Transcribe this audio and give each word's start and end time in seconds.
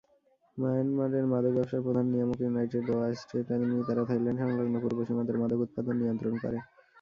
মায়ানমারের 0.57 1.25
মাদক 1.31 1.53
ব্যবসার 1.55 1.85
প্রধান 1.85 2.05
নিয়ামক 2.07 2.39
ইউনাইটেড 2.41 2.85
ওয়া 2.89 3.07
স্টেট 3.15 3.47
আর্মি, 3.55 3.77
তারা 3.87 4.03
থাইল্যান্ড 4.09 4.39
সংলগ্ন 4.41 4.75
পূর্ব 4.83 4.97
সীমান্তের 5.07 5.39
মাদক 5.41 5.59
উৎপাদন 5.65 5.95
নিয়ন্ত্রণ 6.01 6.33
করে। 6.43 6.57